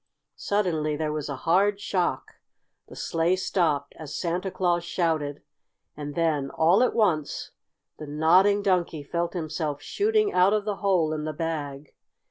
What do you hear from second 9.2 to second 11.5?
himself shooting out of the hole in the